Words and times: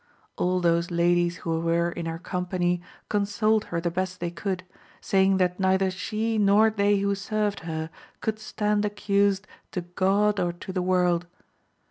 All 0.35 0.61
those 0.61 0.89
ladies 0.89 1.37
who 1.45 1.59
were 1.59 1.91
in 1.91 2.07
her 2.07 2.17
company 2.17 2.81
consoled 3.07 3.65
her 3.65 3.79
the 3.79 3.91
best 3.91 4.19
they 4.19 4.31
could, 4.31 4.63
saying 4.99 5.37
that 5.37 5.59
neither 5.59 5.91
she, 5.91 6.39
nor 6.39 6.71
they 6.71 6.97
who 6.97 7.13
served 7.13 7.59
her 7.59 7.91
could 8.19 8.39
stand 8.39 8.83
accused 8.83 9.45
to 9.73 9.81
God 9.81 10.39
or 10.39 10.53
to 10.53 10.73
the 10.73 10.81
world. 10.81 11.27